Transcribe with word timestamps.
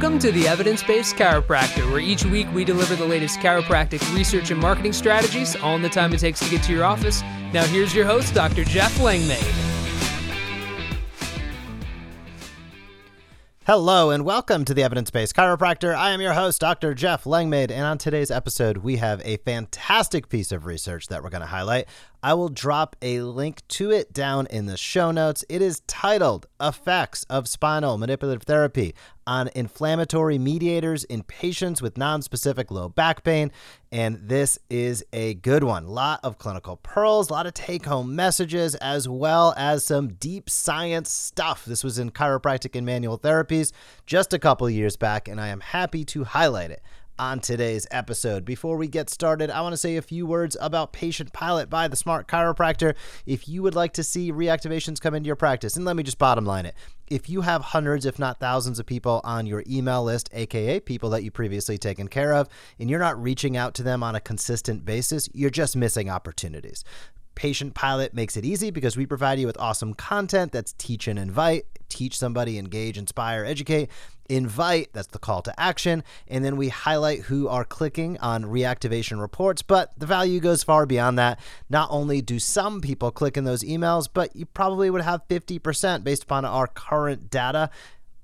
Welcome 0.00 0.18
to 0.20 0.32
the 0.32 0.48
Evidence 0.48 0.82
Based 0.82 1.14
Chiropractor, 1.16 1.90
where 1.90 2.00
each 2.00 2.24
week 2.24 2.50
we 2.54 2.64
deliver 2.64 2.96
the 2.96 3.04
latest 3.04 3.38
chiropractic 3.40 4.00
research 4.14 4.50
and 4.50 4.58
marketing 4.58 4.94
strategies, 4.94 5.56
all 5.56 5.76
in 5.76 5.82
the 5.82 5.90
time 5.90 6.14
it 6.14 6.20
takes 6.20 6.40
to 6.40 6.48
get 6.48 6.62
to 6.62 6.72
your 6.72 6.84
office. 6.84 7.20
Now, 7.52 7.64
here's 7.64 7.94
your 7.94 8.06
host, 8.06 8.32
Dr. 8.32 8.64
Jeff 8.64 8.98
Langmaid. 8.98 9.44
Hello 13.66 14.10
and 14.10 14.24
welcome 14.24 14.64
to 14.64 14.72
the 14.72 14.82
Evidence 14.82 15.10
Based 15.10 15.36
Chiropractor. 15.36 15.94
I 15.94 16.12
am 16.12 16.22
your 16.22 16.32
host, 16.32 16.62
Dr. 16.62 16.94
Jeff 16.94 17.26
Langmaid, 17.26 17.70
and 17.70 17.84
on 17.84 17.98
today's 17.98 18.30
episode, 18.30 18.78
we 18.78 18.96
have 18.96 19.20
a 19.22 19.36
fantastic 19.36 20.30
piece 20.30 20.50
of 20.50 20.64
research 20.64 21.08
that 21.08 21.22
we're 21.22 21.28
going 21.28 21.42
to 21.42 21.46
highlight. 21.46 21.88
I 22.22 22.34
will 22.34 22.50
drop 22.50 22.96
a 23.00 23.22
link 23.22 23.66
to 23.68 23.90
it 23.90 24.12
down 24.12 24.46
in 24.48 24.66
the 24.66 24.76
show 24.76 25.10
notes. 25.10 25.42
It 25.48 25.62
is 25.62 25.80
titled 25.86 26.46
Effects 26.60 27.24
of 27.30 27.48
Spinal 27.48 27.96
Manipulative 27.96 28.42
Therapy 28.42 28.94
on 29.26 29.48
Inflammatory 29.54 30.36
Mediators 30.36 31.04
in 31.04 31.22
Patients 31.22 31.80
with 31.80 31.94
Nonspecific 31.94 32.70
Low 32.70 32.90
Back 32.90 33.24
Pain. 33.24 33.50
And 33.90 34.28
this 34.28 34.58
is 34.68 35.02
a 35.14 35.34
good 35.34 35.64
one. 35.64 35.84
A 35.84 35.90
lot 35.90 36.20
of 36.22 36.36
clinical 36.36 36.76
pearls, 36.76 37.30
a 37.30 37.32
lot 37.32 37.46
of 37.46 37.54
take 37.54 37.86
home 37.86 38.14
messages, 38.14 38.74
as 38.76 39.08
well 39.08 39.54
as 39.56 39.86
some 39.86 40.12
deep 40.14 40.50
science 40.50 41.10
stuff. 41.10 41.64
This 41.64 41.82
was 41.82 41.98
in 41.98 42.10
Chiropractic 42.10 42.76
and 42.76 42.84
Manual 42.84 43.18
Therapies 43.18 43.72
just 44.04 44.34
a 44.34 44.38
couple 44.38 44.68
years 44.68 44.96
back, 44.96 45.26
and 45.26 45.40
I 45.40 45.48
am 45.48 45.60
happy 45.60 46.04
to 46.06 46.24
highlight 46.24 46.70
it 46.70 46.82
on 47.20 47.38
today's 47.38 47.86
episode. 47.90 48.46
Before 48.46 48.78
we 48.78 48.88
get 48.88 49.10
started, 49.10 49.50
I 49.50 49.60
want 49.60 49.74
to 49.74 49.76
say 49.76 49.96
a 49.96 50.02
few 50.02 50.24
words 50.24 50.56
about 50.58 50.94
Patient 50.94 51.34
Pilot 51.34 51.68
by 51.68 51.86
the 51.86 51.94
Smart 51.94 52.26
Chiropractor. 52.26 52.94
If 53.26 53.46
you 53.46 53.62
would 53.62 53.74
like 53.74 53.92
to 53.92 54.02
see 54.02 54.32
reactivations 54.32 55.02
come 55.02 55.14
into 55.14 55.26
your 55.26 55.36
practice, 55.36 55.76
and 55.76 55.84
let 55.84 55.96
me 55.96 56.02
just 56.02 56.16
bottom 56.16 56.46
line 56.46 56.64
it. 56.64 56.74
If 57.08 57.28
you 57.28 57.42
have 57.42 57.60
hundreds, 57.60 58.06
if 58.06 58.18
not 58.18 58.40
thousands, 58.40 58.78
of 58.78 58.86
people 58.86 59.20
on 59.22 59.44
your 59.44 59.62
email 59.68 60.02
list, 60.02 60.30
aka 60.32 60.80
people 60.80 61.10
that 61.10 61.22
you 61.22 61.30
previously 61.30 61.76
taken 61.76 62.08
care 62.08 62.32
of, 62.32 62.48
and 62.78 62.88
you're 62.88 62.98
not 62.98 63.22
reaching 63.22 63.54
out 63.54 63.74
to 63.74 63.82
them 63.82 64.02
on 64.02 64.14
a 64.14 64.20
consistent 64.20 64.86
basis, 64.86 65.28
you're 65.34 65.50
just 65.50 65.76
missing 65.76 66.08
opportunities. 66.08 66.84
Patient 67.34 67.74
Pilot 67.74 68.14
makes 68.14 68.38
it 68.38 68.46
easy 68.46 68.70
because 68.70 68.96
we 68.96 69.04
provide 69.04 69.38
you 69.38 69.46
with 69.46 69.58
awesome 69.58 69.92
content 69.92 70.52
that's 70.52 70.72
teach 70.72 71.06
and 71.06 71.18
invite, 71.18 71.66
teach 71.90 72.16
somebody, 72.16 72.58
engage, 72.58 72.96
inspire, 72.96 73.44
educate, 73.44 73.90
invite, 74.30 74.90
that's 74.92 75.08
the 75.08 75.18
call 75.18 75.42
to 75.42 75.60
action, 75.60 76.02
and 76.28 76.44
then 76.44 76.56
we 76.56 76.68
highlight 76.68 77.22
who 77.22 77.48
are 77.48 77.64
clicking 77.64 78.16
on 78.18 78.44
reactivation 78.44 79.20
reports. 79.20 79.60
But 79.60 79.92
the 79.98 80.06
value 80.06 80.40
goes 80.40 80.62
far 80.62 80.86
beyond 80.86 81.18
that. 81.18 81.38
Not 81.68 81.88
only 81.90 82.22
do 82.22 82.38
some 82.38 82.80
people 82.80 83.10
click 83.10 83.36
in 83.36 83.44
those 83.44 83.62
emails, 83.62 84.08
but 84.12 84.34
you 84.34 84.46
probably 84.46 84.88
would 84.88 85.02
have 85.02 85.26
50% 85.28 86.04
based 86.04 86.22
upon 86.22 86.44
our 86.44 86.66
current 86.66 87.28
data 87.28 87.70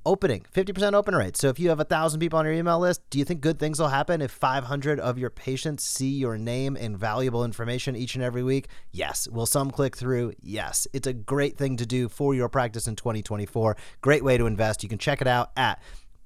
opening 0.06 0.46
50% 0.54 0.94
open 0.94 1.14
rate. 1.14 1.36
So 1.36 1.48
if 1.48 1.58
you 1.58 1.68
have 1.68 1.80
a 1.80 1.84
thousand 1.84 2.20
people 2.20 2.38
on 2.38 2.44
your 2.46 2.54
email 2.54 2.78
list 2.78 3.02
do 3.10 3.18
you 3.18 3.24
think 3.24 3.40
good 3.40 3.58
things 3.58 3.78
will 3.80 3.88
happen 3.88 4.22
if 4.22 4.30
500 4.30 5.00
of 5.00 5.18
your 5.18 5.30
patients 5.30 5.84
see 5.84 6.10
your 6.10 6.38
name 6.38 6.76
and 6.76 6.96
valuable 6.96 7.44
information 7.44 7.96
each 7.96 8.14
and 8.14 8.22
every 8.24 8.42
week? 8.42 8.68
Yes. 8.92 9.28
Will 9.28 9.46
some 9.46 9.70
click 9.70 9.96
through? 9.96 10.32
Yes. 10.40 10.86
It's 10.92 11.08
a 11.08 11.12
great 11.12 11.58
thing 11.58 11.76
to 11.78 11.84
do 11.84 12.08
for 12.08 12.34
your 12.34 12.48
practice 12.48 12.86
in 12.86 12.96
2024 12.96 13.76
great 14.00 14.22
way 14.22 14.38
to 14.38 14.46
invest. 14.46 14.82
You 14.84 14.88
can 14.88 14.98
check 14.98 15.20
it 15.20 15.26
out 15.26 15.50
at 15.56 15.82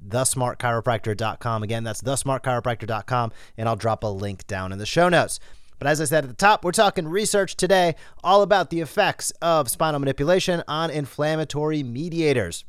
thesmartchiropractor.com 0.06 1.62
again 1.62 1.84
that's 1.84 2.00
thesmartchiropractor.com 2.00 3.32
and 3.58 3.68
i'll 3.68 3.76
drop 3.76 4.02
a 4.02 4.06
link 4.06 4.46
down 4.46 4.72
in 4.72 4.78
the 4.78 4.86
show 4.86 5.08
notes. 5.08 5.40
But 5.78 5.88
as 5.88 6.00
I 6.00 6.04
said 6.04 6.24
at 6.24 6.28
the 6.28 6.36
top, 6.36 6.62
we're 6.62 6.72
talking 6.72 7.08
research 7.08 7.56
today 7.56 7.94
all 8.22 8.42
about 8.42 8.68
the 8.68 8.80
effects 8.80 9.30
of 9.40 9.70
spinal 9.70 9.98
manipulation 10.00 10.62
on 10.68 10.90
inflammatory 10.90 11.82
mediators 11.82 12.64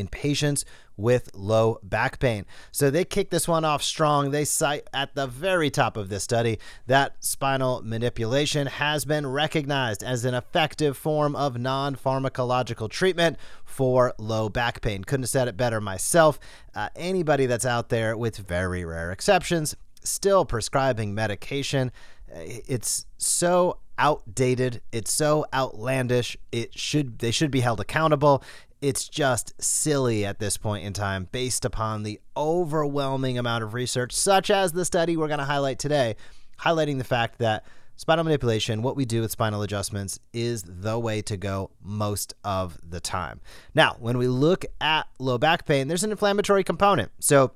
in 0.00 0.08
patients 0.08 0.64
with 0.96 1.30
low 1.34 1.78
back 1.82 2.18
pain. 2.18 2.44
So 2.72 2.90
they 2.90 3.04
kick 3.04 3.30
this 3.30 3.48
one 3.48 3.64
off 3.64 3.82
strong. 3.82 4.30
They 4.30 4.44
cite 4.44 4.88
at 4.92 5.14
the 5.14 5.26
very 5.26 5.70
top 5.70 5.96
of 5.96 6.08
this 6.08 6.24
study 6.24 6.58
that 6.86 7.16
spinal 7.24 7.82
manipulation 7.82 8.66
has 8.66 9.04
been 9.04 9.26
recognized 9.26 10.02
as 10.02 10.24
an 10.24 10.34
effective 10.34 10.96
form 10.96 11.34
of 11.34 11.58
non 11.58 11.96
pharmacological 11.96 12.90
treatment 12.90 13.38
for 13.64 14.14
low 14.18 14.48
back 14.48 14.82
pain. 14.82 15.04
Couldn't 15.04 15.24
have 15.24 15.30
said 15.30 15.48
it 15.48 15.56
better 15.56 15.80
myself. 15.80 16.38
Uh, 16.74 16.88
anybody 16.96 17.46
that's 17.46 17.66
out 17.66 17.88
there, 17.88 18.16
with 18.16 18.36
very 18.36 18.84
rare 18.84 19.10
exceptions, 19.10 19.76
still 20.02 20.44
prescribing 20.44 21.14
medication, 21.14 21.90
uh, 22.30 22.38
it's 22.40 23.06
so 23.16 23.78
outdated. 23.98 24.80
It's 24.92 25.12
so 25.12 25.46
outlandish. 25.52 26.36
It 26.50 26.76
should 26.76 27.18
they 27.18 27.30
should 27.30 27.50
be 27.50 27.60
held 27.60 27.80
accountable 27.80 28.42
it's 28.80 29.08
just 29.08 29.52
silly 29.62 30.24
at 30.24 30.38
this 30.38 30.56
point 30.56 30.84
in 30.84 30.92
time 30.92 31.28
based 31.30 31.64
upon 31.64 32.02
the 32.02 32.20
overwhelming 32.36 33.38
amount 33.38 33.64
of 33.64 33.74
research, 33.74 34.12
such 34.12 34.50
as 34.50 34.72
the 34.72 34.84
study 34.84 35.16
we're 35.16 35.28
going 35.28 35.38
to 35.38 35.44
highlight 35.44 35.78
today, 35.78 36.16
highlighting 36.58 36.98
the 36.98 37.04
fact 37.04 37.38
that 37.38 37.64
spinal 37.96 38.24
manipulation, 38.24 38.80
what 38.82 38.96
we 38.96 39.04
do 39.04 39.20
with 39.20 39.30
spinal 39.30 39.62
adjustments, 39.62 40.18
is 40.32 40.62
the 40.66 40.98
way 40.98 41.20
to 41.20 41.36
go 41.36 41.70
most 41.82 42.34
of 42.42 42.78
the 42.82 43.00
time. 43.00 43.40
Now, 43.74 43.96
when 44.00 44.16
we 44.16 44.26
look 44.26 44.64
at 44.80 45.06
low 45.18 45.36
back 45.36 45.66
pain, 45.66 45.88
there's 45.88 46.04
an 46.04 46.10
inflammatory 46.10 46.64
component. 46.64 47.10
So, 47.20 47.52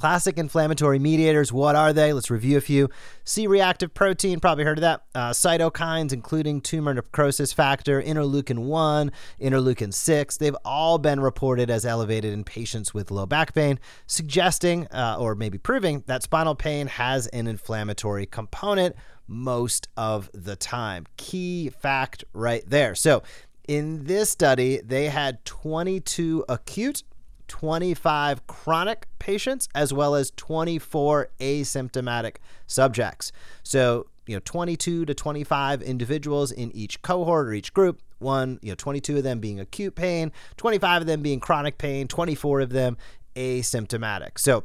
Classic 0.00 0.38
inflammatory 0.38 0.98
mediators, 0.98 1.52
what 1.52 1.76
are 1.76 1.92
they? 1.92 2.14
Let's 2.14 2.30
review 2.30 2.56
a 2.56 2.62
few. 2.62 2.88
C 3.22 3.46
reactive 3.46 3.92
protein, 3.92 4.40
probably 4.40 4.64
heard 4.64 4.78
of 4.78 4.80
that. 4.80 5.02
Uh, 5.14 5.28
cytokines, 5.28 6.10
including 6.10 6.62
tumor 6.62 6.94
necrosis 6.94 7.52
factor, 7.52 8.00
interleukin 8.00 8.60
1, 8.60 9.12
interleukin 9.38 9.92
6, 9.92 10.38
they've 10.38 10.56
all 10.64 10.96
been 10.96 11.20
reported 11.20 11.68
as 11.68 11.84
elevated 11.84 12.32
in 12.32 12.44
patients 12.44 12.94
with 12.94 13.10
low 13.10 13.26
back 13.26 13.52
pain, 13.52 13.78
suggesting 14.06 14.86
uh, 14.86 15.18
or 15.20 15.34
maybe 15.34 15.58
proving 15.58 16.02
that 16.06 16.22
spinal 16.22 16.54
pain 16.54 16.86
has 16.86 17.26
an 17.26 17.46
inflammatory 17.46 18.24
component 18.24 18.96
most 19.28 19.86
of 19.98 20.30
the 20.32 20.56
time. 20.56 21.04
Key 21.18 21.68
fact 21.68 22.24
right 22.32 22.64
there. 22.66 22.94
So, 22.94 23.22
in 23.68 24.04
this 24.04 24.30
study, 24.30 24.80
they 24.82 25.10
had 25.10 25.44
22 25.44 26.46
acute 26.48 27.02
25 27.50 28.46
chronic 28.46 29.06
patients 29.18 29.68
as 29.74 29.92
well 29.92 30.14
as 30.14 30.30
24 30.36 31.30
asymptomatic 31.40 32.36
subjects. 32.68 33.32
So, 33.64 34.06
you 34.28 34.36
know, 34.36 34.40
22 34.44 35.04
to 35.04 35.12
25 35.12 35.82
individuals 35.82 36.52
in 36.52 36.70
each 36.70 37.02
cohort 37.02 37.48
or 37.48 37.52
each 37.52 37.74
group. 37.74 38.00
One, 38.20 38.60
you 38.62 38.70
know, 38.70 38.76
22 38.76 39.16
of 39.16 39.24
them 39.24 39.40
being 39.40 39.58
acute 39.58 39.96
pain, 39.96 40.30
25 40.58 41.02
of 41.02 41.06
them 41.08 41.22
being 41.22 41.40
chronic 41.40 41.76
pain, 41.76 42.06
24 42.06 42.60
of 42.60 42.70
them 42.70 42.96
asymptomatic. 43.34 44.38
So, 44.38 44.64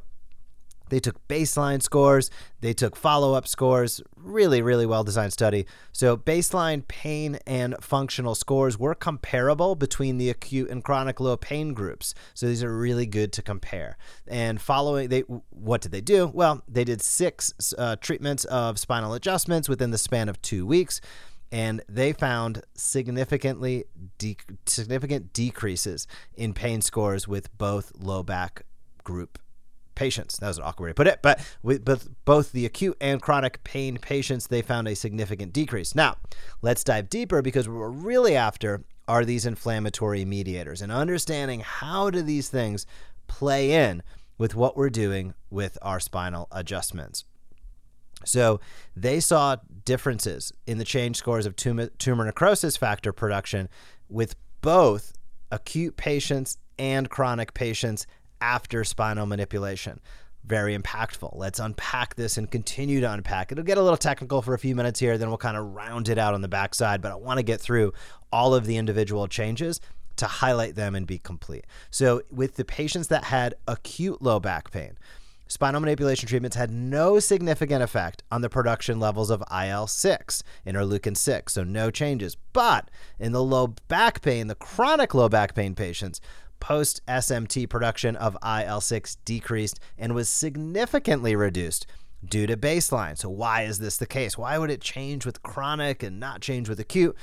they 0.89 0.99
took 0.99 1.27
baseline 1.27 1.81
scores, 1.81 2.29
they 2.61 2.73
took 2.73 2.95
follow 2.95 3.33
up 3.33 3.47
scores. 3.47 4.01
Really, 4.15 4.61
really 4.61 4.85
well 4.85 5.03
designed 5.03 5.33
study. 5.33 5.65
So, 5.91 6.17
baseline 6.17 6.87
pain 6.87 7.37
and 7.45 7.75
functional 7.81 8.35
scores 8.35 8.77
were 8.77 8.95
comparable 8.95 9.75
between 9.75 10.17
the 10.17 10.29
acute 10.29 10.69
and 10.69 10.83
chronic 10.83 11.19
low 11.19 11.37
pain 11.37 11.73
groups. 11.73 12.13
So, 12.33 12.47
these 12.47 12.63
are 12.63 12.75
really 12.75 13.05
good 13.05 13.31
to 13.33 13.41
compare. 13.41 13.97
And 14.27 14.61
following, 14.61 15.09
they 15.09 15.21
what 15.49 15.81
did 15.81 15.91
they 15.91 16.01
do? 16.01 16.27
Well, 16.27 16.63
they 16.67 16.83
did 16.83 17.01
six 17.01 17.53
uh, 17.77 17.97
treatments 17.97 18.45
of 18.45 18.79
spinal 18.79 19.13
adjustments 19.13 19.69
within 19.69 19.91
the 19.91 19.97
span 19.97 20.29
of 20.29 20.41
two 20.41 20.65
weeks 20.65 21.01
and 21.51 21.81
they 21.87 22.11
found 22.11 22.63
significantly 22.73 23.85
de- 24.17 24.35
significant 24.65 25.31
decreases 25.31 26.07
in 26.33 26.53
pain 26.53 26.81
scores 26.81 27.27
with 27.27 27.55
both 27.57 27.91
low 27.97 28.23
back 28.23 28.63
group 29.03 29.39
patients. 29.95 30.37
That 30.37 30.47
was 30.47 30.57
an 30.57 30.63
awkward 30.63 30.85
way 30.85 30.91
to 30.91 30.95
put 30.95 31.07
it, 31.07 31.19
but 31.21 31.39
with 31.63 31.85
both 32.25 32.51
the 32.51 32.65
acute 32.65 32.97
and 33.01 33.21
chronic 33.21 33.63
pain 33.63 33.97
patients, 33.97 34.47
they 34.47 34.61
found 34.61 34.87
a 34.87 34.95
significant 34.95 35.53
decrease. 35.53 35.95
Now, 35.95 36.17
let's 36.61 36.83
dive 36.83 37.09
deeper 37.09 37.41
because 37.41 37.67
what 37.67 37.77
we're 37.77 37.89
really 37.89 38.35
after 38.35 38.83
are 39.07 39.23
these 39.23 39.45
inflammatory 39.45 40.25
mediators 40.25 40.81
and 40.81 40.91
understanding 40.91 41.61
how 41.61 42.09
do 42.09 42.21
these 42.21 42.49
things 42.49 42.85
play 43.27 43.71
in 43.71 44.03
with 44.37 44.55
what 44.55 44.75
we're 44.75 44.89
doing 44.89 45.33
with 45.49 45.77
our 45.81 45.99
spinal 45.99 46.47
adjustments. 46.51 47.23
So 48.23 48.59
they 48.95 49.19
saw 49.19 49.57
differences 49.85 50.51
in 50.65 50.77
the 50.79 50.83
change 50.83 51.17
scores 51.17 51.45
of 51.45 51.55
tumor, 51.55 51.87
tumor 51.99 52.25
necrosis 52.25 52.75
factor 52.75 53.13
production 53.13 53.69
with 54.09 54.35
both 54.61 55.13
acute 55.51 55.95
patients 55.95 56.57
and 56.79 57.09
chronic 57.09 57.53
patients 57.53 58.07
after 58.41 58.83
spinal 58.83 59.25
manipulation. 59.25 59.99
Very 60.45 60.77
impactful. 60.77 61.31
Let's 61.35 61.59
unpack 61.59 62.15
this 62.15 62.37
and 62.37 62.49
continue 62.51 63.01
to 63.01 63.11
unpack. 63.11 63.51
It'll 63.51 63.63
get 63.63 63.79
a 63.79 63.81
little 63.81 63.97
technical 63.97 64.41
for 64.41 64.53
a 64.53 64.59
few 64.59 64.75
minutes 64.75 64.99
here, 64.99 65.17
then 65.17 65.29
we'll 65.29 65.37
kind 65.37 65.57
of 65.57 65.73
round 65.73 66.07
it 66.07 66.17
out 66.17 66.33
on 66.33 66.41
the 66.41 66.47
backside. 66.47 67.01
But 67.01 67.11
I 67.11 67.15
want 67.15 67.39
to 67.39 67.43
get 67.43 67.59
through 67.59 67.93
all 68.31 68.53
of 68.53 68.65
the 68.65 68.77
individual 68.77 69.27
changes 69.27 69.79
to 70.17 70.27
highlight 70.27 70.75
them 70.75 70.95
and 70.95 71.07
be 71.07 71.17
complete. 71.17 71.65
So, 71.89 72.21
with 72.31 72.55
the 72.55 72.65
patients 72.65 73.07
that 73.07 73.25
had 73.25 73.55
acute 73.67 74.21
low 74.21 74.39
back 74.39 74.71
pain, 74.71 74.97
spinal 75.47 75.81
manipulation 75.81 76.27
treatments 76.27 76.55
had 76.55 76.71
no 76.71 77.19
significant 77.19 77.83
effect 77.83 78.23
on 78.31 78.41
the 78.41 78.49
production 78.49 78.99
levels 78.99 79.29
of 79.29 79.43
IL 79.51 79.87
6, 79.87 80.43
interleukin 80.65 81.17
6, 81.17 81.53
so 81.53 81.63
no 81.63 81.91
changes. 81.91 82.37
But 82.53 82.89
in 83.19 83.31
the 83.31 83.43
low 83.43 83.67
back 83.87 84.21
pain, 84.21 84.47
the 84.47 84.55
chronic 84.55 85.13
low 85.13 85.29
back 85.29 85.53
pain 85.53 85.75
patients, 85.75 86.21
post 86.59 87.05
SMT 87.07 87.69
production 87.69 88.15
of 88.15 88.37
IL 88.43 88.81
6 88.81 89.15
decreased 89.25 89.79
and 89.97 90.13
was 90.13 90.29
significantly 90.29 91.35
reduced 91.35 91.87
due 92.23 92.47
to 92.47 92.57
baseline. 92.57 93.17
So, 93.17 93.29
why 93.29 93.63
is 93.63 93.79
this 93.79 93.97
the 93.97 94.05
case? 94.05 94.37
Why 94.37 94.57
would 94.57 94.71
it 94.71 94.81
change 94.81 95.25
with 95.25 95.43
chronic 95.43 96.03
and 96.03 96.19
not 96.19 96.41
change 96.41 96.69
with 96.69 96.79
acute? 96.79 97.15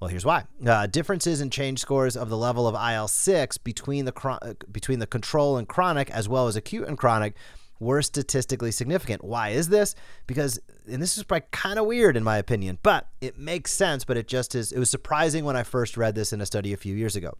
Well, 0.00 0.08
here's 0.08 0.24
why. 0.24 0.44
Uh, 0.64 0.86
differences 0.86 1.40
in 1.40 1.50
change 1.50 1.80
scores 1.80 2.16
of 2.16 2.28
the 2.28 2.36
level 2.36 2.68
of 2.68 2.74
IL 2.74 3.08
6 3.08 3.58
between 3.58 4.04
the, 4.04 4.14
uh, 4.24 4.54
between 4.70 5.00
the 5.00 5.06
control 5.06 5.56
and 5.56 5.66
chronic, 5.66 6.08
as 6.10 6.28
well 6.28 6.46
as 6.46 6.54
acute 6.54 6.86
and 6.86 6.96
chronic, 6.96 7.34
were 7.80 8.02
statistically 8.02 8.70
significant. 8.70 9.24
Why 9.24 9.50
is 9.50 9.68
this? 9.68 9.94
Because, 10.26 10.60
and 10.90 11.02
this 11.02 11.16
is 11.16 11.24
probably 11.24 11.46
kind 11.50 11.78
of 11.78 11.86
weird 11.86 12.16
in 12.16 12.24
my 12.24 12.38
opinion, 12.38 12.78
but 12.82 13.08
it 13.20 13.38
makes 13.38 13.72
sense, 13.72 14.04
but 14.04 14.16
it 14.16 14.28
just 14.28 14.54
is, 14.54 14.72
it 14.72 14.78
was 14.78 14.90
surprising 14.90 15.44
when 15.44 15.56
I 15.56 15.62
first 15.62 15.96
read 15.96 16.14
this 16.14 16.32
in 16.32 16.40
a 16.40 16.46
study 16.46 16.72
a 16.72 16.76
few 16.76 16.94
years 16.94 17.16
ago. 17.16 17.36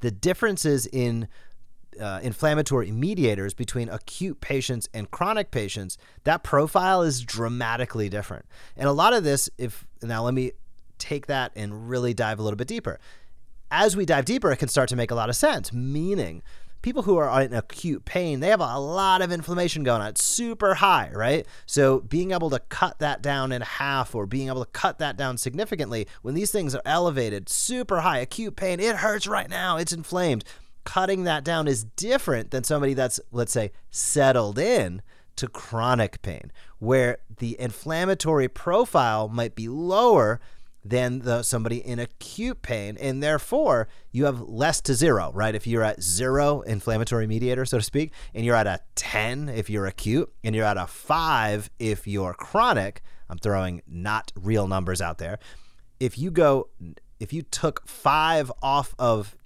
The 0.00 0.10
differences 0.10 0.86
in 0.86 1.28
uh, 2.00 2.20
inflammatory 2.22 2.92
mediators 2.92 3.54
between 3.54 3.88
acute 3.88 4.40
patients 4.40 4.88
and 4.94 5.10
chronic 5.10 5.50
patients, 5.50 5.98
that 6.24 6.42
profile 6.42 7.02
is 7.02 7.22
dramatically 7.22 8.08
different. 8.08 8.46
And 8.76 8.88
a 8.88 8.92
lot 8.92 9.12
of 9.12 9.24
this, 9.24 9.50
if 9.58 9.86
now 10.02 10.22
let 10.22 10.34
me 10.34 10.52
take 10.98 11.26
that 11.26 11.52
and 11.56 11.88
really 11.88 12.14
dive 12.14 12.38
a 12.38 12.42
little 12.42 12.56
bit 12.56 12.68
deeper. 12.68 12.98
As 13.70 13.96
we 13.96 14.06
dive 14.06 14.24
deeper, 14.24 14.50
it 14.50 14.56
can 14.56 14.68
start 14.68 14.88
to 14.90 14.96
make 14.96 15.10
a 15.10 15.14
lot 15.14 15.28
of 15.28 15.36
sense, 15.36 15.72
meaning 15.72 16.42
people 16.82 17.02
who 17.02 17.16
are 17.16 17.42
in 17.42 17.52
acute 17.52 18.04
pain, 18.04 18.40
they 18.40 18.48
have 18.48 18.60
a 18.60 18.78
lot 18.78 19.22
of 19.22 19.32
inflammation 19.32 19.82
going 19.82 20.00
on. 20.00 20.08
It's 20.08 20.24
super 20.24 20.74
high, 20.74 21.10
right? 21.12 21.46
So 21.66 22.00
being 22.00 22.32
able 22.32 22.50
to 22.50 22.60
cut 22.60 22.98
that 23.00 23.22
down 23.22 23.52
in 23.52 23.62
half 23.62 24.14
or 24.14 24.26
being 24.26 24.48
able 24.48 24.64
to 24.64 24.70
cut 24.70 24.98
that 24.98 25.16
down 25.16 25.38
significantly 25.38 26.06
when 26.22 26.34
these 26.34 26.50
things 26.50 26.74
are 26.74 26.82
elevated, 26.84 27.48
super 27.48 28.00
high, 28.00 28.18
acute 28.18 28.56
pain, 28.56 28.80
it 28.80 28.96
hurts 28.96 29.26
right 29.26 29.50
now, 29.50 29.76
it's 29.76 29.92
inflamed. 29.92 30.44
Cutting 30.84 31.24
that 31.24 31.44
down 31.44 31.68
is 31.68 31.84
different 31.84 32.50
than 32.50 32.64
somebody 32.64 32.94
that's, 32.94 33.20
let's 33.30 33.52
say, 33.52 33.72
settled 33.90 34.58
in 34.58 35.02
to 35.36 35.46
chronic 35.46 36.22
pain, 36.22 36.50
where 36.78 37.18
the 37.38 37.60
inflammatory 37.60 38.48
profile 38.48 39.28
might 39.28 39.54
be 39.54 39.68
lower 39.68 40.40
than 40.88 41.20
the 41.20 41.42
somebody 41.42 41.78
in 41.78 41.98
acute 41.98 42.62
pain 42.62 42.96
and 42.98 43.22
therefore 43.22 43.88
you 44.10 44.24
have 44.24 44.40
less 44.40 44.80
to 44.80 44.94
zero 44.94 45.30
right? 45.34 45.54
If 45.54 45.66
you're 45.66 45.82
at 45.82 46.02
zero 46.02 46.60
inflammatory 46.62 47.26
mediator 47.26 47.64
so 47.64 47.78
to 47.78 47.84
speak 47.84 48.12
and 48.34 48.44
you're 48.44 48.56
at 48.56 48.66
a 48.66 48.80
10 48.94 49.48
if 49.48 49.68
you're 49.70 49.86
acute 49.86 50.32
and 50.42 50.54
you're 50.54 50.64
at 50.64 50.76
a 50.76 50.86
5 50.86 51.70
if 51.78 52.06
you're 52.06 52.34
chronic 52.34 53.02
i'm 53.28 53.38
throwing 53.38 53.82
not 53.86 54.32
real 54.34 54.66
numbers 54.66 55.00
out 55.00 55.18
there 55.18 55.38
if 56.00 56.18
you 56.18 56.30
go 56.30 56.68
if 57.20 57.32
you 57.32 57.42
took 57.42 57.86
5 57.86 58.52
off 58.62 58.94
of 58.98 59.36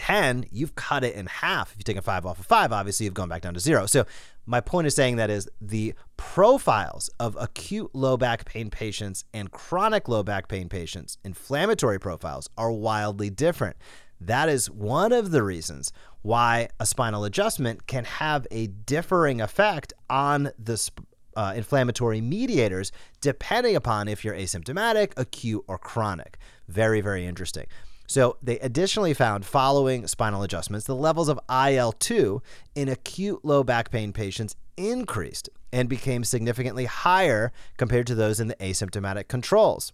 10, 0.00 0.46
you've 0.50 0.74
cut 0.74 1.04
it 1.04 1.14
in 1.14 1.26
half. 1.26 1.72
If 1.72 1.76
you 1.78 1.84
take 1.84 1.98
a 1.98 2.02
five 2.02 2.24
off 2.24 2.38
of 2.38 2.46
five, 2.46 2.72
obviously 2.72 3.04
you've 3.04 3.12
gone 3.12 3.28
back 3.28 3.42
down 3.42 3.52
to 3.52 3.60
zero. 3.60 3.84
So, 3.84 4.06
my 4.46 4.62
point 4.62 4.86
of 4.86 4.94
saying 4.94 5.16
that 5.16 5.28
is 5.28 5.46
the 5.60 5.92
profiles 6.16 7.10
of 7.20 7.36
acute 7.38 7.90
low 7.94 8.16
back 8.16 8.46
pain 8.46 8.70
patients 8.70 9.24
and 9.34 9.50
chronic 9.50 10.08
low 10.08 10.22
back 10.22 10.48
pain 10.48 10.70
patients, 10.70 11.18
inflammatory 11.22 12.00
profiles, 12.00 12.48
are 12.56 12.72
wildly 12.72 13.28
different. 13.28 13.76
That 14.18 14.48
is 14.48 14.70
one 14.70 15.12
of 15.12 15.32
the 15.32 15.42
reasons 15.42 15.92
why 16.22 16.70
a 16.80 16.86
spinal 16.86 17.24
adjustment 17.24 17.86
can 17.86 18.04
have 18.04 18.46
a 18.50 18.68
differing 18.68 19.42
effect 19.42 19.92
on 20.08 20.50
the 20.58 20.90
uh, 21.36 21.52
inflammatory 21.54 22.22
mediators 22.22 22.90
depending 23.20 23.76
upon 23.76 24.08
if 24.08 24.24
you're 24.24 24.34
asymptomatic, 24.34 25.12
acute, 25.18 25.62
or 25.68 25.76
chronic. 25.76 26.38
Very, 26.68 27.02
very 27.02 27.26
interesting. 27.26 27.66
So 28.10 28.38
they 28.42 28.58
additionally 28.58 29.14
found 29.14 29.46
following 29.46 30.08
spinal 30.08 30.42
adjustments, 30.42 30.84
the 30.84 30.96
levels 30.96 31.28
of 31.28 31.38
IL 31.48 31.92
2 31.92 32.42
in 32.74 32.88
acute 32.88 33.44
low 33.44 33.62
back 33.62 33.92
pain 33.92 34.12
patients 34.12 34.56
increased 34.76 35.48
and 35.72 35.88
became 35.88 36.24
significantly 36.24 36.86
higher 36.86 37.52
compared 37.76 38.08
to 38.08 38.16
those 38.16 38.40
in 38.40 38.48
the 38.48 38.56
asymptomatic 38.56 39.28
controls 39.28 39.92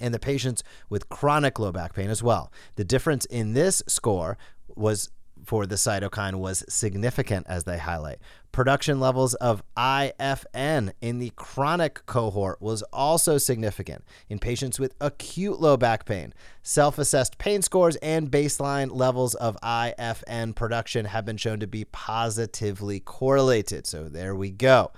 and 0.00 0.12
the 0.12 0.18
patients 0.18 0.64
with 0.88 1.08
chronic 1.08 1.60
low 1.60 1.70
back 1.70 1.94
pain 1.94 2.10
as 2.10 2.20
well. 2.20 2.50
The 2.74 2.84
difference 2.84 3.26
in 3.26 3.52
this 3.52 3.80
score 3.86 4.36
was 4.66 5.08
for 5.44 5.66
the 5.66 5.74
cytokine 5.74 6.36
was 6.36 6.64
significant, 6.68 7.46
as 7.48 7.64
they 7.64 7.78
highlight. 7.78 8.18
Production 8.52 8.98
levels 8.98 9.34
of 9.34 9.62
IFN 9.76 10.92
in 11.00 11.18
the 11.18 11.32
chronic 11.36 12.04
cohort 12.06 12.60
was 12.60 12.82
also 12.92 13.38
significant 13.38 14.04
in 14.28 14.38
patients 14.38 14.80
with 14.80 14.94
acute 15.00 15.60
low 15.60 15.76
back 15.76 16.04
pain. 16.04 16.34
Self 16.62 16.98
assessed 16.98 17.38
pain 17.38 17.62
scores 17.62 17.96
and 17.96 18.30
baseline 18.30 18.90
levels 18.92 19.34
of 19.36 19.56
IFN 19.62 20.54
production 20.54 21.04
have 21.06 21.24
been 21.24 21.36
shown 21.36 21.60
to 21.60 21.66
be 21.66 21.84
positively 21.84 23.00
correlated. 23.00 23.86
So 23.86 24.08
there 24.08 24.34
we 24.34 24.50
go. 24.50 24.90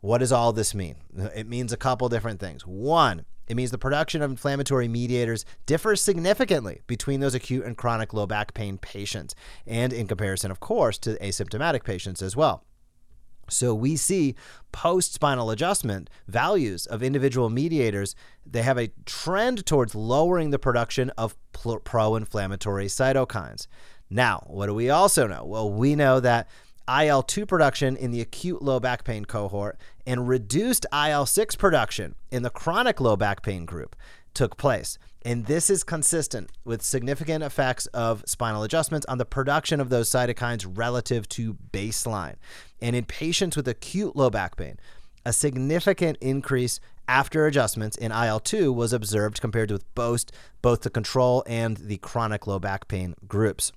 What 0.00 0.18
does 0.18 0.32
all 0.32 0.52
this 0.52 0.74
mean? 0.74 0.96
It 1.34 1.48
means 1.48 1.72
a 1.72 1.76
couple 1.76 2.08
different 2.08 2.40
things. 2.40 2.66
One, 2.66 3.24
it 3.46 3.56
means 3.56 3.70
the 3.70 3.78
production 3.78 4.22
of 4.22 4.30
inflammatory 4.30 4.88
mediators 4.88 5.44
differs 5.66 6.00
significantly 6.00 6.82
between 6.86 7.20
those 7.20 7.34
acute 7.34 7.64
and 7.64 7.76
chronic 7.76 8.12
low 8.12 8.26
back 8.26 8.54
pain 8.54 8.78
patients, 8.78 9.34
and 9.66 9.92
in 9.92 10.06
comparison, 10.06 10.50
of 10.50 10.60
course, 10.60 10.98
to 10.98 11.16
asymptomatic 11.18 11.84
patients 11.84 12.22
as 12.22 12.36
well. 12.36 12.64
So 13.48 13.74
we 13.74 13.96
see 13.96 14.34
post 14.72 15.14
spinal 15.14 15.50
adjustment 15.50 16.10
values 16.26 16.86
of 16.86 17.02
individual 17.02 17.48
mediators, 17.48 18.16
they 18.44 18.62
have 18.62 18.78
a 18.78 18.90
trend 19.04 19.66
towards 19.66 19.94
lowering 19.94 20.50
the 20.50 20.58
production 20.58 21.10
of 21.10 21.36
pro 21.52 22.16
inflammatory 22.16 22.86
cytokines. 22.86 23.66
Now, 24.10 24.44
what 24.46 24.66
do 24.66 24.74
we 24.74 24.90
also 24.90 25.26
know? 25.26 25.44
Well, 25.44 25.70
we 25.70 25.94
know 25.94 26.20
that 26.20 26.48
IL 26.88 27.22
2 27.22 27.46
production 27.46 27.96
in 27.96 28.10
the 28.10 28.20
acute 28.20 28.62
low 28.62 28.78
back 28.78 29.04
pain 29.04 29.24
cohort 29.24 29.78
and 30.06 30.28
reduced 30.28 30.86
IL 30.92 31.26
6 31.26 31.56
production 31.56 32.14
in 32.30 32.42
the 32.42 32.50
chronic 32.50 33.00
low 33.00 33.16
back 33.16 33.42
pain 33.42 33.64
group 33.64 33.96
took 34.34 34.56
place. 34.56 34.98
And 35.22 35.46
this 35.46 35.70
is 35.70 35.82
consistent 35.82 36.52
with 36.64 36.82
significant 36.82 37.42
effects 37.42 37.86
of 37.86 38.22
spinal 38.26 38.62
adjustments 38.62 39.06
on 39.06 39.18
the 39.18 39.24
production 39.24 39.80
of 39.80 39.88
those 39.88 40.08
cytokines 40.08 40.70
relative 40.72 41.28
to 41.30 41.54
baseline. 41.72 42.36
And 42.80 42.94
in 42.94 43.04
patients 43.04 43.56
with 43.56 43.66
acute 43.66 44.14
low 44.14 44.30
back 44.30 44.56
pain, 44.56 44.78
a 45.24 45.32
significant 45.32 46.18
increase 46.20 46.78
after 47.08 47.46
adjustments 47.46 47.96
in 47.96 48.12
IL 48.12 48.38
2 48.38 48.72
was 48.72 48.92
observed 48.92 49.40
compared 49.40 49.72
with 49.72 49.92
both, 49.96 50.26
both 50.62 50.82
the 50.82 50.90
control 50.90 51.42
and 51.46 51.76
the 51.78 51.98
chronic 51.98 52.46
low 52.46 52.60
back 52.60 52.86
pain 52.86 53.16
groups. 53.26 53.72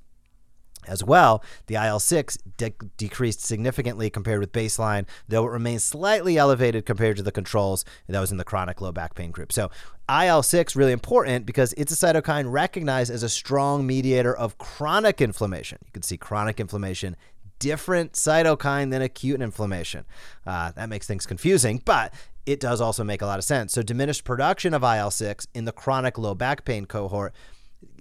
As 0.88 1.04
well, 1.04 1.44
the 1.68 1.76
IL 1.76 2.00
6 2.00 2.38
de- 2.58 2.74
decreased 2.98 3.42
significantly 3.42 4.10
compared 4.10 4.40
with 4.40 4.52
baseline, 4.52 5.06
though 5.28 5.46
it 5.46 5.52
remains 5.52 5.84
slightly 5.84 6.38
elevated 6.38 6.86
compared 6.86 7.18
to 7.18 7.24
the 7.24 7.32
controls 7.32 7.86
that 8.08 8.20
was 8.20 8.32
in 8.32 8.38
the 8.38 8.44
chronic 8.44 8.82
low 8.82 8.92
back 8.92 9.14
pain 9.14 9.32
group. 9.32 9.52
So, 9.52 9.70
IL 10.10 10.42
6 10.42 10.76
really 10.76 10.92
important 10.92 11.46
because 11.46 11.74
it's 11.74 11.92
a 11.92 11.96
cytokine 11.96 12.52
recognized 12.52 13.12
as 13.12 13.22
a 13.22 13.30
strong 13.30 13.86
mediator 13.86 14.36
of 14.36 14.58
chronic 14.58 15.22
inflammation. 15.22 15.78
You 15.86 15.92
can 15.92 16.02
see 16.02 16.18
chronic 16.18 16.60
inflammation 16.60 17.16
different 17.60 18.14
cytokine 18.14 18.90
than 18.90 19.02
acute 19.02 19.42
inflammation. 19.42 20.06
Uh, 20.48 20.72
that 20.72 20.90
makes 20.90 21.06
things 21.06 21.26
confusing, 21.26 21.82
but 21.86 22.14
it 22.46 22.60
does 22.60 22.82
also 22.82 23.04
make 23.04 23.22
a 23.22 23.26
lot 23.26 23.38
of 23.38 23.44
sense. 23.46 23.74
So, 23.74 23.84
diminished 23.84 24.24
production 24.24 24.74
of 24.74 24.84
IL 24.84 25.12
6 25.12 25.48
in 25.54 25.66
the 25.66 25.72
chronic 25.72 26.18
low 26.18 26.34
back 26.34 26.66
pain 26.66 26.86
cohort 26.86 27.34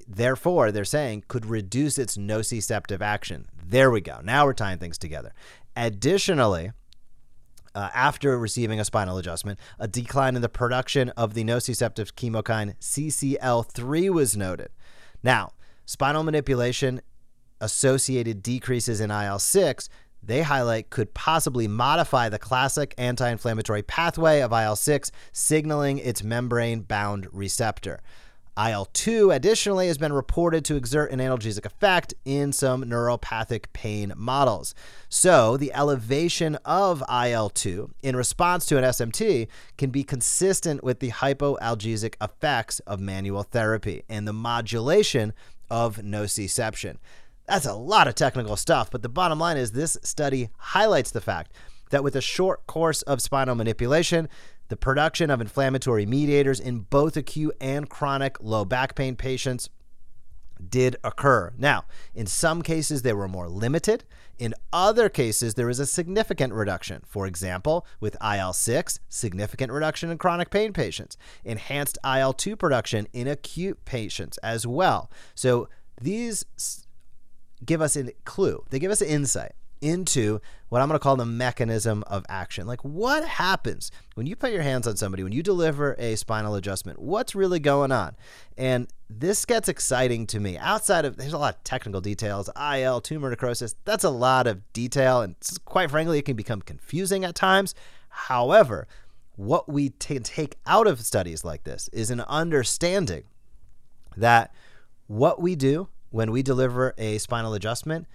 therefore, 0.08 0.72
they're 0.72 0.84
saying 0.84 1.24
could 1.28 1.46
reduce 1.46 1.98
its 1.98 2.16
nociceptive 2.16 3.00
action. 3.00 3.46
There 3.62 3.90
we 3.90 4.00
go. 4.00 4.20
Now 4.22 4.46
we're 4.46 4.54
tying 4.54 4.78
things 4.78 4.98
together. 4.98 5.32
Additionally, 5.76 6.72
uh, 7.74 7.90
after 7.94 8.38
receiving 8.38 8.80
a 8.80 8.84
spinal 8.84 9.18
adjustment, 9.18 9.58
a 9.78 9.86
decline 9.86 10.34
in 10.34 10.42
the 10.42 10.48
production 10.48 11.10
of 11.10 11.34
the 11.34 11.44
nociceptive 11.44 12.14
chemokine 12.14 12.74
CCL3 12.80 14.10
was 14.10 14.36
noted. 14.36 14.70
Now, 15.22 15.52
spinal 15.84 16.22
manipulation 16.22 17.00
associated 17.60 18.42
decreases 18.42 19.00
in 19.00 19.10
IL 19.10 19.38
6 19.38 19.88
they 20.22 20.42
highlight 20.42 20.90
could 20.90 21.14
possibly 21.14 21.68
modify 21.68 22.28
the 22.28 22.38
classic 22.38 22.94
anti 22.98 23.30
inflammatory 23.30 23.82
pathway 23.82 24.40
of 24.40 24.52
IL 24.52 24.76
6, 24.76 25.10
signaling 25.32 25.98
its 25.98 26.22
membrane 26.22 26.80
bound 26.80 27.28
receptor. 27.32 28.00
IL 28.58 28.86
2 28.86 29.30
additionally 29.30 29.86
has 29.86 29.98
been 29.98 30.12
reported 30.12 30.64
to 30.64 30.74
exert 30.74 31.12
an 31.12 31.20
analgesic 31.20 31.64
effect 31.64 32.14
in 32.24 32.52
some 32.52 32.84
neuropathic 32.84 33.66
pain 33.72 34.12
models. 34.16 34.74
So, 35.08 35.56
the 35.56 35.72
elevation 35.72 36.56
of 36.64 37.02
IL 37.08 37.50
2 37.50 37.90
in 38.02 38.16
response 38.16 38.66
to 38.66 38.78
an 38.78 38.84
SMT 38.84 39.46
can 39.76 39.90
be 39.90 40.02
consistent 40.02 40.82
with 40.82 40.98
the 40.98 41.10
hypoalgesic 41.10 42.14
effects 42.20 42.80
of 42.80 42.98
manual 42.98 43.44
therapy 43.44 44.02
and 44.08 44.26
the 44.26 44.32
modulation 44.32 45.32
of 45.70 45.98
nociception. 45.98 46.96
That's 47.46 47.66
a 47.66 47.74
lot 47.74 48.08
of 48.08 48.14
technical 48.14 48.56
stuff, 48.56 48.90
but 48.90 49.02
the 49.02 49.08
bottom 49.08 49.38
line 49.38 49.56
is 49.56 49.72
this 49.72 49.96
study 50.02 50.50
highlights 50.58 51.12
the 51.12 51.20
fact 51.20 51.52
that 51.90 52.04
with 52.04 52.16
a 52.16 52.20
short 52.20 52.66
course 52.66 53.02
of 53.02 53.22
spinal 53.22 53.54
manipulation, 53.54 54.28
the 54.68 54.76
production 54.76 55.30
of 55.30 55.40
inflammatory 55.40 56.06
mediators 56.06 56.60
in 56.60 56.80
both 56.80 57.16
acute 57.16 57.56
and 57.60 57.88
chronic 57.88 58.37
low 58.40 58.64
back 58.64 58.94
pain 58.94 59.16
patients 59.16 59.70
did 60.66 60.96
occur. 61.04 61.52
Now, 61.56 61.84
in 62.14 62.26
some 62.26 62.62
cases, 62.62 63.02
they 63.02 63.12
were 63.12 63.28
more 63.28 63.48
limited. 63.48 64.04
In 64.38 64.54
other 64.72 65.08
cases, 65.08 65.54
there 65.54 65.70
is 65.70 65.78
a 65.78 65.87
significant 65.87 66.52
reduction. 66.52 67.02
For 67.06 67.26
example, 67.26 67.87
with 68.00 68.16
IL 68.22 68.52
6, 68.52 69.00
significant 69.08 69.72
reduction 69.72 70.10
in 70.10 70.18
chronic 70.18 70.50
pain 70.50 70.72
patients, 70.72 71.16
enhanced 71.44 71.98
IL 72.04 72.32
2 72.32 72.56
production 72.56 73.06
in 73.12 73.26
acute 73.26 73.84
patients 73.84 74.38
as 74.38 74.66
well. 74.66 75.10
So 75.34 75.68
these 76.00 76.44
give 77.64 77.80
us 77.80 77.96
a 77.96 78.12
clue, 78.25 78.64
they 78.70 78.78
give 78.78 78.90
us 78.90 79.00
an 79.00 79.08
insight 79.08 79.52
into 79.80 80.40
what 80.68 80.82
I'm 80.82 80.88
going 80.88 80.99
to 80.99 81.02
call 81.02 81.16
the 81.16 81.25
mechanism 81.25 82.04
of 82.06 82.25
action. 82.28 82.66
Like, 82.66 82.85
what 82.85 83.25
happens 83.25 83.90
when 84.14 84.26
you 84.26 84.37
put 84.37 84.52
your 84.52 84.62
hands 84.62 84.87
on 84.87 84.97
somebody, 84.97 85.23
when 85.23 85.32
you 85.32 85.42
deliver 85.42 85.94
a 85.99 86.16
spinal 86.16 86.54
adjustment? 86.54 86.99
What's 86.99 87.35
really 87.35 87.61
going 87.61 87.92
on? 87.92 88.16
And 88.56 88.88
this 89.08 89.44
gets 89.44 89.68
exciting 89.68 90.26
to 90.28 90.40
me. 90.40 90.58
Outside 90.58 91.04
of, 91.04 91.16
there's 91.16 91.32
a 91.32 91.38
lot 91.38 91.56
of 91.56 91.64
technical 91.64 92.00
details, 92.00 92.50
IL, 92.56 93.00
tumor 93.00 93.30
necrosis, 93.30 93.76
that's 93.85 94.04
a 94.04 94.11
lot 94.11 94.47
of 94.47 94.73
detail. 94.73 95.23
And 95.23 95.35
quite 95.64 95.90
frankly, 95.90 96.18
it 96.18 96.25
can 96.25 96.37
become 96.37 96.61
confusing 96.61 97.25
at 97.25 97.35
times. 97.35 97.75
However, 98.08 98.87
what 99.37 99.68
we 99.68 99.90
can 99.90 100.23
take 100.23 100.56
out 100.66 100.87
of 100.87 101.00
studies 101.00 101.44
like 101.44 101.64
this 101.64 101.88
is 101.92 102.11
an 102.11 102.20
understanding 102.23 103.25
that 104.16 104.52
what 105.06 105.40
we 105.40 105.54
do 105.54 105.88
when 106.11 106.30
we 106.30 106.42
deliver 106.42 106.94
a 106.99 107.18
spinal 107.18 107.54
adjustment, 107.54 108.06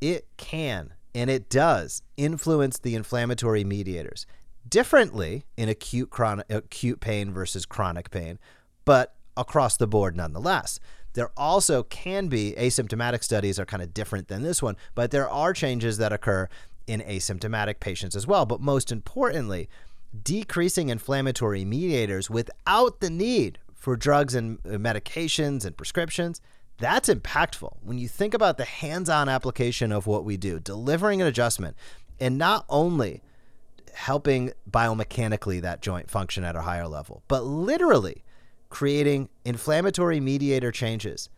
it 0.00 0.26
can 0.36 0.92
and 1.14 1.30
it 1.30 1.48
does 1.48 2.02
influence 2.16 2.78
the 2.78 2.94
inflammatory 2.94 3.64
mediators 3.64 4.26
differently 4.68 5.44
in 5.56 5.68
acute 5.68 6.10
chronic 6.10 6.46
acute 6.50 7.00
pain 7.00 7.32
versus 7.32 7.66
chronic 7.66 8.10
pain, 8.10 8.38
but 8.84 9.14
across 9.36 9.76
the 9.76 9.86
board 9.86 10.16
nonetheless. 10.16 10.80
There 11.14 11.30
also 11.36 11.84
can 11.84 12.26
be 12.26 12.54
asymptomatic 12.58 13.22
studies 13.22 13.60
are 13.60 13.64
kind 13.64 13.82
of 13.82 13.94
different 13.94 14.26
than 14.28 14.42
this 14.42 14.60
one, 14.60 14.76
but 14.96 15.12
there 15.12 15.28
are 15.28 15.52
changes 15.52 15.98
that 15.98 16.12
occur 16.12 16.48
in 16.86 17.00
asymptomatic 17.02 17.78
patients 17.78 18.16
as 18.16 18.26
well. 18.26 18.44
But 18.46 18.60
most 18.60 18.90
importantly, 18.90 19.68
decreasing 20.22 20.88
inflammatory 20.88 21.64
mediators 21.64 22.28
without 22.28 23.00
the 23.00 23.10
need 23.10 23.58
for 23.74 23.96
drugs 23.96 24.34
and 24.34 24.58
uh, 24.64 24.70
medications 24.70 25.64
and 25.64 25.76
prescriptions 25.76 26.40
that's 26.78 27.08
impactful 27.08 27.76
when 27.82 27.98
you 27.98 28.08
think 28.08 28.34
about 28.34 28.56
the 28.56 28.64
hands 28.64 29.08
on 29.08 29.28
application 29.28 29.92
of 29.92 30.06
what 30.06 30.24
we 30.24 30.36
do, 30.36 30.58
delivering 30.58 31.20
an 31.22 31.28
adjustment, 31.28 31.76
and 32.18 32.36
not 32.36 32.64
only 32.68 33.22
helping 33.94 34.52
biomechanically 34.70 35.60
that 35.62 35.80
joint 35.80 36.10
function 36.10 36.44
at 36.44 36.56
a 36.56 36.62
higher 36.62 36.88
level, 36.88 37.22
but 37.28 37.44
literally 37.44 38.24
creating 38.68 39.28
inflammatory 39.44 40.18
mediator 40.18 40.72
changes 40.72 41.28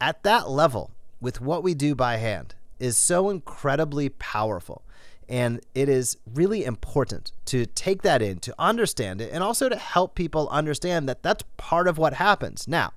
at 0.00 0.22
that 0.24 0.50
level 0.50 0.90
with 1.20 1.40
what 1.40 1.62
we 1.62 1.74
do 1.74 1.94
by 1.94 2.16
hand 2.16 2.56
is 2.80 2.96
so 2.96 3.30
incredibly 3.30 4.08
powerful. 4.08 4.82
And 5.28 5.60
it 5.74 5.88
is 5.88 6.18
really 6.34 6.64
important 6.64 7.30
to 7.46 7.64
take 7.64 8.02
that 8.02 8.20
in, 8.20 8.40
to 8.40 8.54
understand 8.58 9.20
it, 9.20 9.30
and 9.32 9.44
also 9.44 9.68
to 9.68 9.76
help 9.76 10.16
people 10.16 10.48
understand 10.48 11.08
that 11.08 11.22
that's 11.22 11.44
part 11.56 11.86
of 11.86 11.96
what 11.96 12.14
happens. 12.14 12.66
Now, 12.66 12.92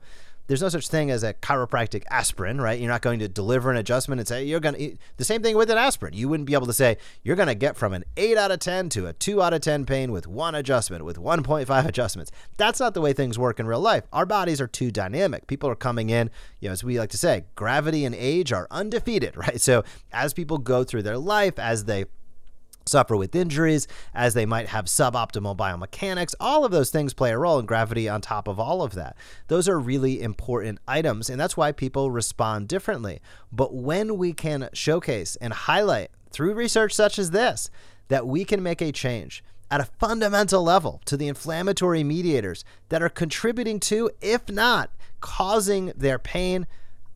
there's 0.47 0.61
no 0.61 0.69
such 0.69 0.87
thing 0.87 1.09
as 1.09 1.23
a 1.23 1.33
chiropractic 1.33 2.03
aspirin, 2.09 2.61
right? 2.61 2.79
You're 2.79 2.89
not 2.89 3.01
going 3.01 3.19
to 3.19 3.27
deliver 3.27 3.71
an 3.71 3.77
adjustment 3.77 4.19
and 4.19 4.27
say 4.27 4.43
you're 4.43 4.59
going 4.59 4.75
to 4.75 4.97
the 5.17 5.25
same 5.25 5.41
thing 5.41 5.57
with 5.57 5.69
an 5.69 5.77
aspirin. 5.77 6.13
You 6.13 6.29
wouldn't 6.29 6.47
be 6.47 6.53
able 6.53 6.67
to 6.67 6.73
say 6.73 6.97
you're 7.23 7.35
going 7.35 7.47
to 7.47 7.55
get 7.55 7.75
from 7.75 7.93
an 7.93 8.03
8 8.17 8.37
out 8.37 8.51
of 8.51 8.59
10 8.59 8.89
to 8.89 9.07
a 9.07 9.13
2 9.13 9.41
out 9.41 9.53
of 9.53 9.61
10 9.61 9.85
pain 9.85 10.11
with 10.11 10.27
one 10.27 10.55
adjustment, 10.55 11.03
with 11.03 11.17
1.5 11.17 11.85
adjustments. 11.85 12.31
That's 12.57 12.79
not 12.79 12.93
the 12.93 13.01
way 13.01 13.13
things 13.13 13.39
work 13.39 13.59
in 13.59 13.67
real 13.67 13.79
life. 13.79 14.03
Our 14.13 14.25
bodies 14.25 14.61
are 14.61 14.67
too 14.67 14.91
dynamic. 14.91 15.47
People 15.47 15.69
are 15.69 15.75
coming 15.75 16.09
in, 16.09 16.29
you 16.59 16.69
know, 16.69 16.73
as 16.73 16.83
we 16.83 16.99
like 16.99 17.11
to 17.11 17.17
say, 17.17 17.45
gravity 17.55 18.05
and 18.05 18.13
age 18.15 18.53
are 18.53 18.67
undefeated, 18.69 19.35
right? 19.37 19.59
So 19.59 19.83
as 20.11 20.33
people 20.33 20.57
go 20.57 20.83
through 20.83 21.03
their 21.03 21.17
life, 21.17 21.57
as 21.57 21.85
they 21.85 22.05
suffer 22.87 23.15
with 23.15 23.35
injuries, 23.35 23.87
as 24.13 24.33
they 24.33 24.45
might 24.45 24.67
have 24.67 24.85
suboptimal 24.85 25.57
biomechanics. 25.57 26.35
All 26.39 26.65
of 26.65 26.71
those 26.71 26.89
things 26.89 27.13
play 27.13 27.31
a 27.31 27.37
role 27.37 27.59
in 27.59 27.65
gravity 27.65 28.07
on 28.07 28.21
top 28.21 28.47
of 28.47 28.59
all 28.59 28.81
of 28.81 28.93
that. 28.93 29.15
Those 29.47 29.67
are 29.67 29.79
really 29.79 30.21
important 30.21 30.79
items, 30.87 31.29
and 31.29 31.39
that's 31.39 31.57
why 31.57 31.71
people 31.71 32.11
respond 32.11 32.67
differently. 32.67 33.21
But 33.51 33.73
when 33.73 34.17
we 34.17 34.33
can 34.33 34.69
showcase 34.73 35.35
and 35.37 35.53
highlight 35.53 36.11
through 36.31 36.53
research 36.53 36.93
such 36.93 37.17
as 37.17 37.31
this 37.31 37.69
that 38.07 38.27
we 38.27 38.45
can 38.45 38.61
make 38.61 38.81
a 38.81 38.91
change 38.91 39.43
at 39.71 39.81
a 39.81 39.85
fundamental 39.85 40.63
level 40.63 41.01
to 41.05 41.17
the 41.17 41.27
inflammatory 41.27 42.03
mediators 42.03 42.63
that 42.89 43.01
are 43.01 43.09
contributing 43.09 43.79
to, 43.79 44.11
if 44.21 44.47
not 44.47 44.91
causing 45.21 45.91
their 45.95 46.19
pain, 46.19 46.67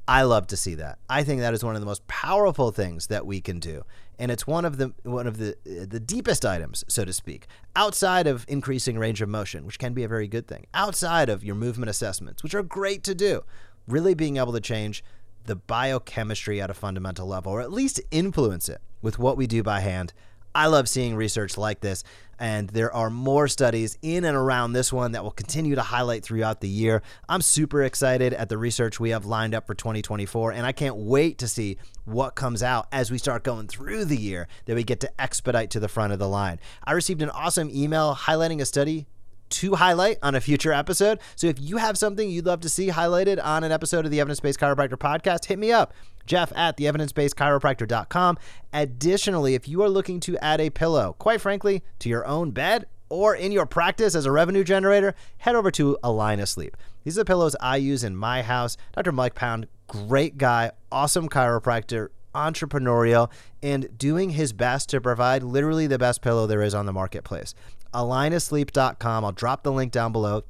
I 0.07 0.23
love 0.23 0.47
to 0.47 0.57
see 0.57 0.73
that. 0.75 0.97
I 1.07 1.23
think 1.23 1.41
that 1.41 1.53
is 1.53 1.63
one 1.63 1.75
of 1.75 1.81
the 1.81 1.85
most 1.85 2.07
powerful 2.07 2.71
things 2.71 3.07
that 3.07 3.27
we 3.27 3.41
can 3.41 3.59
do 3.59 3.83
and 4.19 4.29
it's 4.29 4.45
one 4.45 4.65
of 4.65 4.77
the 4.77 4.93
one 5.03 5.25
of 5.25 5.37
the 5.37 5.51
uh, 5.65 5.85
the 5.87 5.99
deepest 5.99 6.45
items, 6.45 6.83
so 6.87 7.05
to 7.05 7.13
speak, 7.13 7.47
outside 7.75 8.27
of 8.27 8.45
increasing 8.47 8.99
range 8.99 9.21
of 9.21 9.29
motion, 9.29 9.65
which 9.65 9.79
can 9.79 9.93
be 9.93 10.03
a 10.03 10.07
very 10.07 10.27
good 10.27 10.47
thing. 10.47 10.67
Outside 10.73 11.29
of 11.29 11.43
your 11.43 11.55
movement 11.55 11.89
assessments, 11.89 12.43
which 12.43 12.53
are 12.53 12.61
great 12.61 13.03
to 13.05 13.15
do, 13.15 13.43
really 13.87 14.13
being 14.13 14.37
able 14.37 14.51
to 14.51 14.59
change 14.59 15.03
the 15.45 15.55
biochemistry 15.55 16.61
at 16.61 16.69
a 16.69 16.73
fundamental 16.73 17.25
level, 17.25 17.53
or 17.53 17.61
at 17.61 17.71
least 17.71 18.01
influence 18.11 18.67
it 18.69 18.81
with 19.01 19.17
what 19.17 19.37
we 19.37 19.47
do 19.47 19.63
by 19.63 19.79
hand. 19.79 20.13
I 20.53 20.67
love 20.67 20.89
seeing 20.89 21.15
research 21.15 21.57
like 21.57 21.81
this 21.81 22.03
and 22.39 22.69
there 22.69 22.93
are 22.93 23.09
more 23.09 23.47
studies 23.47 23.97
in 24.01 24.23
and 24.23 24.35
around 24.35 24.71
this 24.71 24.93
one 24.93 25.11
that 25.11 25.23
will 25.23 25.31
continue 25.31 25.75
to 25.75 25.81
highlight 25.81 26.23
throughout 26.23 26.61
the 26.61 26.69
year. 26.69 27.03
I'm 27.27 27.41
super 27.41 27.83
excited 27.83 28.33
at 28.33 28.49
the 28.49 28.57
research 28.57 28.99
we 28.99 29.09
have 29.09 29.25
lined 29.25 29.53
up 29.53 29.67
for 29.67 29.75
2024, 29.75 30.53
and 30.53 30.65
I 30.65 30.71
can't 30.71 30.95
wait 30.95 31.37
to 31.39 31.47
see 31.47 31.77
what 32.05 32.35
comes 32.35 32.63
out 32.63 32.87
as 32.91 33.11
we 33.11 33.17
start 33.17 33.43
going 33.43 33.67
through 33.67 34.05
the 34.05 34.17
year 34.17 34.47
that 34.65 34.75
we 34.75 34.83
get 34.83 35.01
to 35.01 35.21
expedite 35.21 35.69
to 35.71 35.79
the 35.79 35.89
front 35.89 36.13
of 36.13 36.19
the 36.19 36.29
line. 36.29 36.59
I 36.83 36.93
received 36.93 37.21
an 37.21 37.29
awesome 37.29 37.69
email 37.69 38.15
highlighting 38.15 38.61
a 38.61 38.65
study 38.65 39.07
to 39.49 39.75
highlight 39.75 40.17
on 40.21 40.35
a 40.35 40.41
future 40.41 40.71
episode. 40.71 41.19
So 41.35 41.47
if 41.47 41.59
you 41.59 41.77
have 41.77 41.97
something 41.97 42.29
you'd 42.29 42.45
love 42.45 42.61
to 42.61 42.69
see 42.69 42.89
highlighted 42.89 43.43
on 43.43 43.63
an 43.63 43.71
episode 43.71 44.05
of 44.05 44.11
the 44.11 44.19
Evidence 44.19 44.39
Based 44.39 44.59
Chiropractor 44.59 44.97
podcast, 44.97 45.45
hit 45.45 45.59
me 45.59 45.71
up. 45.71 45.93
Jeff 46.25 46.53
at 46.55 46.77
the 46.77 46.85
evidencebasedchiropractor.com. 46.85 48.37
Additionally, 48.71 49.55
if 49.55 49.67
you 49.67 49.81
are 49.81 49.89
looking 49.89 50.19
to 50.21 50.37
add 50.37 50.61
a 50.61 50.69
pillow, 50.69 51.15
quite 51.17 51.41
frankly, 51.41 51.83
to 51.99 52.07
your 52.07 52.25
own 52.25 52.51
bed 52.51 52.85
or 53.09 53.35
in 53.35 53.51
your 53.51 53.65
practice 53.65 54.13
as 54.13 54.27
a 54.27 54.31
revenue 54.31 54.63
generator, 54.63 55.15
head 55.39 55.55
over 55.55 55.71
to 55.71 55.97
Align-A-Sleep. 56.03 56.77
These 57.03 57.17
are 57.17 57.21
the 57.21 57.25
pillows 57.25 57.55
I 57.59 57.77
use 57.77 58.03
in 58.03 58.15
my 58.15 58.43
house. 58.43 58.77
Dr. 58.93 59.11
Mike 59.11 59.33
Pound, 59.33 59.67
great 59.87 60.37
guy, 60.37 60.71
awesome 60.91 61.27
chiropractor, 61.27 62.09
entrepreneurial, 62.33 63.29
and 63.61 63.97
doing 63.97 64.31
his 64.31 64.53
best 64.53 64.89
to 64.89 65.01
provide 65.01 65.43
literally 65.43 65.87
the 65.87 65.99
best 65.99 66.21
pillow 66.21 66.47
there 66.47 66.61
is 66.61 66.73
on 66.73 66.85
the 66.85 66.93
marketplace 66.93 67.53
alignasleep.com. 67.93 69.25
I'll 69.25 69.31
drop 69.31 69.63
the 69.63 69.71
link 69.71 69.91
down 69.91 70.11
below. 70.11 70.43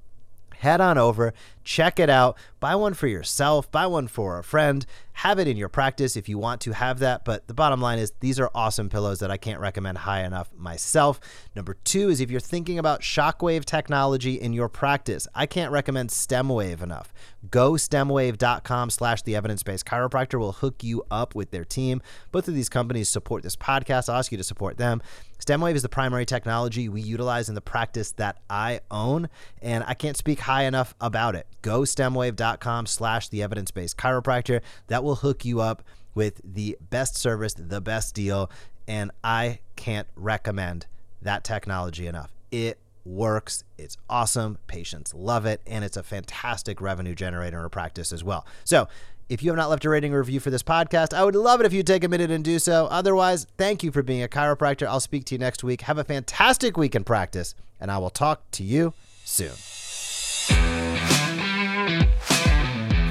Head 0.57 0.81
on 0.81 0.97
over, 0.97 1.33
check 1.69 1.99
it 1.99 2.09
out. 2.09 2.35
Buy 2.59 2.73
one 2.73 2.95
for 2.95 3.05
yourself, 3.05 3.71
buy 3.71 3.85
one 3.85 4.07
for 4.07 4.39
a 4.39 4.43
friend. 4.43 4.85
Have 5.13 5.37
it 5.37 5.47
in 5.47 5.57
your 5.57 5.69
practice 5.69 6.15
if 6.15 6.27
you 6.27 6.37
want 6.37 6.61
to 6.61 6.71
have 6.71 6.99
that. 6.99 7.25
But 7.25 7.47
the 7.47 7.53
bottom 7.53 7.81
line 7.81 7.99
is, 7.99 8.13
these 8.21 8.39
are 8.39 8.49
awesome 8.55 8.89
pillows 8.89 9.19
that 9.19 9.29
I 9.29 9.37
can't 9.37 9.59
recommend 9.59 9.99
high 9.99 10.23
enough 10.23 10.49
myself. 10.57 11.19
Number 11.55 11.75
two 11.83 12.09
is 12.09 12.21
if 12.21 12.31
you're 12.31 12.39
thinking 12.39 12.79
about 12.79 13.01
shockwave 13.01 13.65
technology 13.65 14.35
in 14.35 14.53
your 14.53 14.69
practice, 14.69 15.27
I 15.35 15.45
can't 15.45 15.71
recommend 15.71 16.09
StemWave 16.09 16.81
enough. 16.81 17.13
Go 17.51 17.73
stemwave.com 17.73 18.89
slash 18.89 19.21
the 19.21 19.35
evidence 19.35 19.61
based 19.61 19.85
chiropractor 19.85 20.39
will 20.39 20.53
hook 20.53 20.83
you 20.83 21.03
up 21.11 21.35
with 21.35 21.51
their 21.51 21.65
team. 21.65 22.01
Both 22.31 22.47
of 22.47 22.55
these 22.55 22.69
companies 22.69 23.09
support 23.09 23.43
this 23.43 23.57
podcast. 23.57 24.09
I'll 24.09 24.19
ask 24.19 24.31
you 24.31 24.37
to 24.37 24.43
support 24.43 24.77
them. 24.77 25.01
StemWave 25.39 25.75
is 25.75 25.81
the 25.81 25.89
primary 25.89 26.25
technology 26.25 26.89
we 26.89 27.01
utilize 27.01 27.49
in 27.49 27.55
the 27.55 27.61
practice 27.61 28.11
that 28.13 28.39
I 28.49 28.81
own, 28.91 29.29
and 29.61 29.83
I 29.87 29.93
can't 29.93 30.17
speak 30.17 30.41
high 30.41 30.63
enough 30.63 30.93
about 30.99 31.35
it. 31.35 31.47
Go 31.61 31.81
stemwave.com 31.81 32.85
slash 32.85 33.29
the 33.29 33.43
evidence-based 33.43 33.97
chiropractor. 33.97 34.61
That 34.87 35.03
will 35.03 35.15
hook 35.15 35.45
you 35.45 35.61
up 35.61 35.83
with 36.15 36.41
the 36.43 36.77
best 36.89 37.15
service, 37.15 37.53
the 37.53 37.81
best 37.81 38.15
deal, 38.15 38.49
and 38.87 39.11
I 39.23 39.59
can't 39.75 40.07
recommend 40.15 40.87
that 41.21 41.43
technology 41.43 42.07
enough. 42.07 42.31
It 42.51 42.79
works. 43.05 43.63
It's 43.77 43.97
awesome. 44.09 44.57
Patients 44.67 45.13
love 45.13 45.45
it. 45.45 45.61
And 45.67 45.83
it's 45.83 45.97
a 45.97 46.03
fantastic 46.03 46.81
revenue 46.81 47.15
generator 47.15 47.61
in 47.61 47.69
practice 47.69 48.11
as 48.11 48.23
well. 48.23 48.45
So 48.63 48.87
if 49.29 49.43
you 49.43 49.51
have 49.51 49.57
not 49.57 49.69
left 49.69 49.85
a 49.85 49.89
rating 49.89 50.13
or 50.13 50.19
review 50.19 50.39
for 50.39 50.49
this 50.49 50.63
podcast, 50.63 51.13
I 51.13 51.23
would 51.23 51.35
love 51.35 51.59
it 51.59 51.65
if 51.65 51.73
you'd 51.73 51.87
take 51.87 52.03
a 52.03 52.07
minute 52.07 52.31
and 52.31 52.43
do 52.43 52.59
so. 52.59 52.87
Otherwise, 52.87 53.45
thank 53.57 53.83
you 53.83 53.91
for 53.91 54.01
being 54.01 54.23
a 54.23 54.27
chiropractor. 54.27 54.87
I'll 54.87 54.99
speak 54.99 55.25
to 55.25 55.35
you 55.35 55.39
next 55.39 55.63
week. 55.63 55.81
Have 55.81 55.97
a 55.97 56.03
fantastic 56.03 56.77
week 56.77 56.95
in 56.95 57.03
practice, 57.03 57.53
and 57.79 57.91
I 57.91 57.99
will 57.99 58.09
talk 58.09 58.49
to 58.51 58.63
you 58.63 58.93
soon. 59.23 59.78